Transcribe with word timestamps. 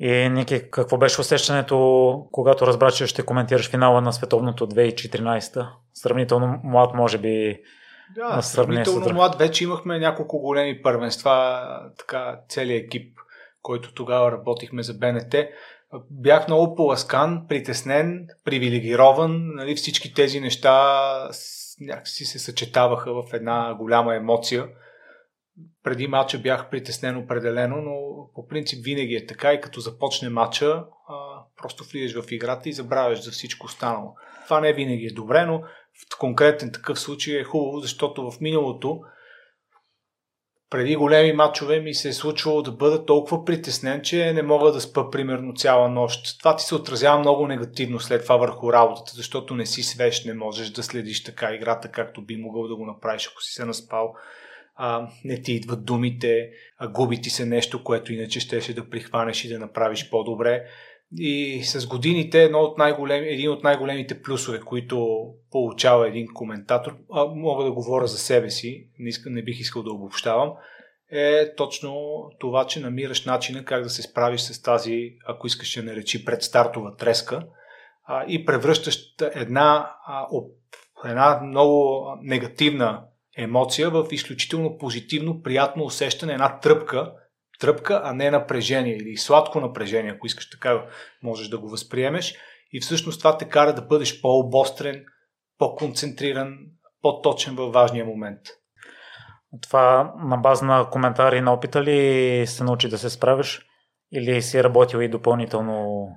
И, 0.00 0.28
Ники, 0.28 0.70
какво 0.70 0.98
беше 0.98 1.20
усещането, 1.20 2.28
когато 2.32 2.66
разбра, 2.66 2.90
че 2.90 3.06
ще 3.06 3.22
коментираш 3.22 3.70
финала 3.70 4.00
на 4.00 4.12
световното 4.12 4.66
2014? 4.66 5.68
Сравнително 5.94 6.60
млад, 6.64 6.94
може 6.94 7.18
би, 7.18 7.60
да, 8.14 8.42
сравнително 8.42 9.14
млад. 9.14 9.38
Вече 9.38 9.64
имахме 9.64 9.98
няколко 9.98 10.38
големи 10.38 10.82
първенства, 10.82 11.62
така 11.98 12.38
целият 12.48 12.84
екип, 12.84 13.18
който 13.62 13.94
тогава 13.94 14.32
работихме 14.32 14.82
за 14.82 14.94
БНТ. 14.94 15.34
Бях 16.10 16.48
много 16.48 16.74
поласкан, 16.74 17.46
притеснен, 17.48 18.26
привилегирован. 18.44 19.54
Нали, 19.54 19.74
всички 19.74 20.14
тези 20.14 20.40
неща 20.40 21.30
някакси 21.80 22.24
се 22.24 22.38
съчетаваха 22.38 23.12
в 23.12 23.24
една 23.32 23.74
голяма 23.74 24.16
емоция. 24.16 24.66
Преди 25.86 26.08
матча 26.08 26.38
бях 26.38 26.70
притеснен 26.70 27.16
определено, 27.16 27.76
но 27.76 28.26
по 28.34 28.46
принцип 28.46 28.84
винаги 28.84 29.14
е 29.14 29.26
така 29.26 29.52
и 29.52 29.60
като 29.60 29.80
започне 29.80 30.28
матча, 30.28 30.84
а, 31.08 31.14
просто 31.56 31.84
влизаш 31.84 32.22
в 32.22 32.32
играта 32.32 32.68
и 32.68 32.72
забравяш 32.72 33.22
за 33.22 33.30
всичко 33.30 33.66
останало. 33.66 34.14
Това 34.44 34.60
не 34.60 34.72
винаги 34.72 35.06
е 35.06 35.14
добре, 35.14 35.46
но 35.46 35.60
в 35.60 36.18
конкретен 36.18 36.72
такъв 36.72 37.00
случай 37.00 37.34
е 37.34 37.44
хубаво, 37.44 37.80
защото 37.80 38.30
в 38.30 38.40
миналото 38.40 39.00
преди 40.70 40.96
големи 40.96 41.32
матчове 41.32 41.80
ми 41.80 41.94
се 41.94 42.08
е 42.08 42.12
случвало 42.12 42.62
да 42.62 42.72
бъда 42.72 43.04
толкова 43.04 43.44
притеснен, 43.44 44.02
че 44.02 44.32
не 44.32 44.42
мога 44.42 44.72
да 44.72 44.80
спа 44.80 45.10
примерно 45.10 45.54
цяла 45.54 45.88
нощ. 45.88 46.38
Това 46.38 46.56
ти 46.56 46.64
се 46.64 46.74
отразява 46.74 47.18
много 47.18 47.46
негативно 47.46 48.00
след 48.00 48.22
това 48.22 48.36
върху 48.36 48.72
работата, 48.72 49.12
защото 49.14 49.54
не 49.54 49.66
си 49.66 49.82
свеж, 49.82 50.24
не 50.24 50.34
можеш 50.34 50.70
да 50.70 50.82
следиш 50.82 51.24
така 51.24 51.54
играта, 51.54 51.90
както 51.90 52.24
би 52.24 52.36
могъл 52.36 52.68
да 52.68 52.76
го 52.76 52.86
направиш, 52.86 53.28
ако 53.32 53.42
си 53.42 53.52
се 53.52 53.64
наспал. 53.64 54.14
А, 54.76 55.08
не 55.24 55.42
ти 55.42 55.52
идват 55.52 55.84
думите, 55.84 56.50
а 56.78 56.88
губи 56.88 57.20
ти 57.20 57.30
се 57.30 57.46
нещо, 57.46 57.84
което 57.84 58.12
иначе 58.12 58.40
щеше 58.40 58.74
да 58.74 58.90
прихванеш 58.90 59.44
и 59.44 59.48
да 59.48 59.58
направиш 59.58 60.10
по-добре. 60.10 60.64
И 61.18 61.62
с 61.64 61.86
годините 61.86 62.42
едно 62.42 62.58
от 62.58 62.78
един 63.10 63.50
от 63.50 63.64
най-големите 63.64 64.22
плюсове, 64.22 64.60
които 64.60 65.26
получава 65.50 66.08
един 66.08 66.26
коментатор, 66.34 66.96
а 67.12 67.24
мога 67.24 67.64
да 67.64 67.72
говоря 67.72 68.06
за 68.06 68.18
себе 68.18 68.50
си, 68.50 68.88
не, 68.98 69.08
иска, 69.08 69.30
не 69.30 69.42
бих 69.42 69.60
искал 69.60 69.82
да 69.82 69.92
обобщавам, 69.92 70.52
е 71.10 71.54
точно 71.54 72.22
това, 72.38 72.66
че 72.66 72.80
намираш 72.80 73.24
начина 73.24 73.64
как 73.64 73.82
да 73.82 73.90
се 73.90 74.02
справиш 74.02 74.40
с 74.40 74.62
тази, 74.62 75.16
ако 75.26 75.46
искаш 75.46 75.74
да 75.74 75.82
наречи 75.82 76.24
предстартова 76.24 76.96
треска 76.96 77.46
а, 78.04 78.24
и 78.28 78.44
превръщаш 78.44 78.98
една, 79.34 79.90
а, 80.06 80.28
една 81.04 81.40
много 81.40 82.06
негативна 82.22 83.02
емоция 83.36 83.90
в 83.90 84.06
изключително 84.10 84.78
позитивно, 84.78 85.42
приятно 85.42 85.84
усещане, 85.84 86.32
една 86.32 86.60
тръпка, 86.60 87.12
тръпка, 87.58 88.00
а 88.04 88.12
не 88.12 88.30
напрежение 88.30 88.96
или 88.96 89.16
сладко 89.16 89.60
напрежение, 89.60 90.10
ако 90.10 90.26
искаш 90.26 90.50
така 90.50 90.86
можеш 91.22 91.48
да 91.48 91.58
го 91.58 91.68
възприемеш. 91.68 92.34
И 92.72 92.80
всъщност 92.80 93.18
това 93.20 93.38
те 93.38 93.48
кара 93.48 93.74
да 93.74 93.82
бъдеш 93.82 94.20
по-обострен, 94.20 95.04
по-концентриран, 95.58 96.58
по-точен 97.02 97.54
във 97.54 97.72
важния 97.72 98.04
момент. 98.04 98.40
Това 99.62 100.14
на 100.18 100.36
база 100.36 100.64
на 100.64 100.90
коментари 100.90 101.40
на 101.40 101.52
опита 101.52 101.82
ли 101.82 102.46
се 102.46 102.64
научи 102.64 102.88
да 102.88 102.98
се 102.98 103.10
справиш 103.10 103.66
или 104.12 104.42
си 104.42 104.64
работил 104.64 104.98
и 104.98 105.08
допълнително 105.08 106.08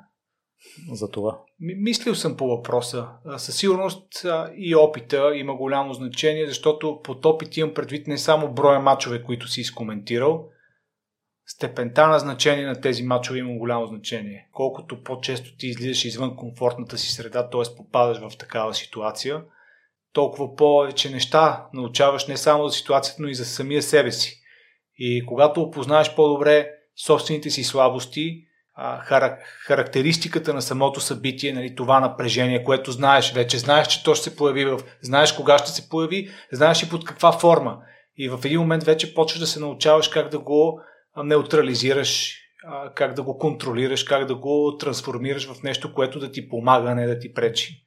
за 0.92 1.12
това? 1.12 1.40
Мислил 1.60 2.16
съм 2.16 2.38
по 2.38 2.48
въпроса. 2.48 3.08
Със 3.38 3.58
сигурност 3.58 4.26
и 4.56 4.76
опита 4.76 5.32
има 5.36 5.56
голямо 5.56 5.94
значение, 5.94 6.48
защото 6.48 7.00
под 7.04 7.26
опит 7.26 7.58
имам 7.58 7.74
предвид 7.74 8.08
не 8.08 8.18
само 8.18 8.54
броя 8.54 8.80
мачове, 8.80 9.24
които 9.24 9.48
си 9.48 9.62
изкоментирал, 9.62 10.50
степента 11.46 12.08
на 12.08 12.20
значение 12.20 12.66
на 12.66 12.82
тези 12.82 13.04
матчове 13.04 13.40
има 13.40 13.54
голямо 13.54 13.86
значение. 13.86 14.50
Колкото 14.52 15.04
по-често 15.04 15.58
ти 15.58 15.68
излизаш 15.68 16.06
извън 16.06 16.36
комфортната 16.36 16.98
си 16.98 17.14
среда, 17.14 17.50
т.е. 17.50 17.76
попадаш 17.78 18.18
в 18.18 18.38
такава 18.38 18.74
ситуация, 18.74 19.44
толкова 20.14 20.56
повече 20.56 21.10
неща 21.10 21.68
научаваш 21.74 22.28
не 22.28 22.38
само 22.38 22.68
за 22.68 22.76
ситуацията, 22.76 23.22
но 23.22 23.28
и 23.28 23.36
за 23.36 23.46
самия 23.46 23.82
себе 23.82 24.12
си. 24.12 24.42
И 24.98 25.26
когато 25.26 25.62
опознаеш 25.62 26.16
по-добре 26.16 26.72
собствените 27.06 27.50
си 27.50 27.64
слабости, 27.64 28.46
характеристиката 29.68 30.54
на 30.54 30.62
самото 30.62 31.02
събитие, 31.02 31.54
нали, 31.54 31.76
това 31.76 32.00
напрежение, 32.00 32.64
което 32.64 32.92
знаеш 32.92 33.34
вече, 33.34 33.58
знаеш, 33.58 33.88
че 33.88 34.04
то 34.04 34.16
ще 34.16 34.30
се 34.30 34.36
появи, 34.36 34.66
в, 34.66 34.80
знаеш 35.02 35.32
кога 35.32 35.58
ще 35.58 35.72
се 35.72 35.90
появи, 35.90 36.30
знаеш 36.52 36.84
и 36.84 36.90
под 36.90 37.06
каква 37.06 37.32
форма. 37.32 37.78
И 38.18 38.30
в 38.30 38.40
един 38.46 38.60
момент 38.60 38.84
вече 38.84 39.14
почваш 39.14 39.40
да 39.40 39.48
се 39.48 39.60
научаваш 39.60 40.08
как 40.08 40.30
да 40.30 40.40
го 40.40 40.82
неутрализираш, 41.24 42.38
как 42.96 43.14
да 43.14 43.24
го 43.24 43.38
контролираш, 43.38 44.04
как 44.04 44.26
да 44.26 44.36
го 44.36 44.78
трансформираш 44.78 45.52
в 45.52 45.64
нещо, 45.64 45.94
което 45.94 46.20
да 46.20 46.32
ти 46.32 46.50
помага, 46.50 46.92
а 46.92 46.96
не 46.96 47.08
да 47.08 47.20
ти 47.20 47.34
пречи. 47.34 47.84